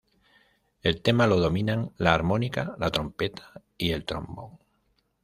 El 0.81 1.03
tema 1.03 1.27
lo 1.27 1.39
dominan 1.39 1.91
la 1.97 2.15
armónica, 2.15 2.75
la 2.79 2.89
trompeta 2.89 3.61
y 3.77 3.91
el 3.91 4.03
trombón. 4.03 4.57